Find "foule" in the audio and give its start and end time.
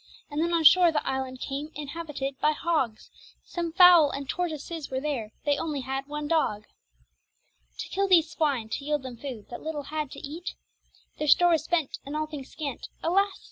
3.71-4.09